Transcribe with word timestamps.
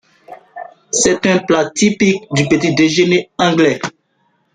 C’est 0.91 1.27
un 1.27 1.37
plat 1.37 1.69
typique 1.69 2.23
du 2.31 2.47
petit 2.47 2.73
déjeuner 2.73 3.29
anglais. 3.37 3.79